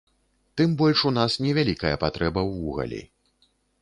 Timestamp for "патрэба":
2.05-2.39